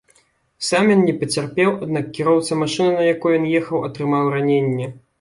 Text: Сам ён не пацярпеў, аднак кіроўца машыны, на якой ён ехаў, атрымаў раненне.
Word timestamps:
Сам 0.69 0.85
ён 0.95 1.03
не 1.09 1.13
пацярпеў, 1.25 1.69
аднак 1.87 2.09
кіроўца 2.17 2.59
машыны, 2.65 2.91
на 2.99 3.07
якой 3.13 3.39
ён 3.41 3.49
ехаў, 3.59 3.77
атрымаў 3.93 4.37
раненне. 4.39 4.95